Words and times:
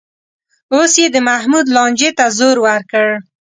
اوس 0.73 0.93
یې 1.01 1.07
د 1.11 1.17
محمود 1.29 1.65
لانجې 1.75 2.09
ته 2.17 2.25
زور 2.37 2.57
ورکړ 2.67 3.07